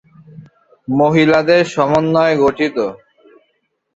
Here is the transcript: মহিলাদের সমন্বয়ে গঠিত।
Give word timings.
মহিলাদের 0.87 1.61
সমন্বয়ে 1.65 2.35
গঠিত। 2.37 2.77